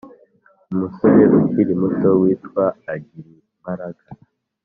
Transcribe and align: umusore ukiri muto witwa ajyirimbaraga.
umusore 0.71 1.21
ukiri 1.39 1.73
muto 1.81 2.09
witwa 2.21 2.65
ajyirimbaraga. 2.93 4.05